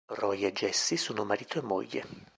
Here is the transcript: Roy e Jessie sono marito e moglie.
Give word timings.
Roy 0.15 0.45
e 0.45 0.51
Jessie 0.51 0.97
sono 0.97 1.25
marito 1.25 1.59
e 1.59 1.61
moglie. 1.61 2.03